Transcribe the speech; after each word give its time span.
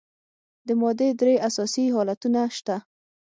د 0.67 0.69
مادې 0.81 1.09
درې 1.19 1.35
اساسي 1.47 1.85
حالتونه 1.95 2.41
شته. 2.57 2.75